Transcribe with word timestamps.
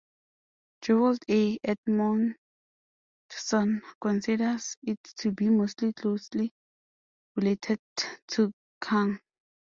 Jerold 0.81 1.19
A. 1.29 1.59
Edmondson 1.63 2.33
considers 4.01 4.75
it 4.81 4.97
to 5.17 5.31
be 5.31 5.47
most 5.47 5.83
closely 5.95 6.51
related 7.35 7.79
to 8.29 8.51
Khang. 8.83 9.19